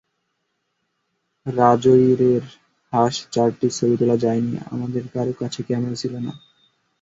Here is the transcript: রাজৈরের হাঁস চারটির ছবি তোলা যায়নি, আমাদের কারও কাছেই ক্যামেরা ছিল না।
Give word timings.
রাজৈরের 1.45 2.43
হাঁস 2.93 3.15
চারটির 3.31 3.71
ছবি 3.71 3.95
তোলা 3.99 4.17
যায়নি, 4.23 4.53
আমাদের 4.71 5.03
কারও 5.13 5.33
কাছেই 5.39 5.65
ক্যামেরা 5.67 5.95
ছিল 5.95 6.13
না। 6.25 6.31